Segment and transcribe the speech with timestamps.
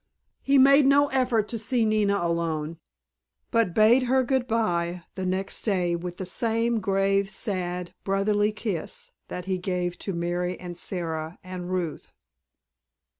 [0.41, 2.79] He made no effort to see Nina alone,
[3.51, 9.11] but bade her good bye the next day with the same grave, sad, brotherly kiss
[9.27, 12.13] that he gave to Mary and Sara and Ruth.